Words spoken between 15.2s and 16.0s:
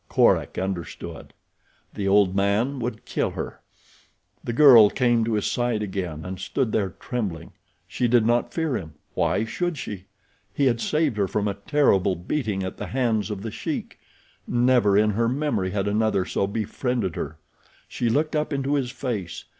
memory, had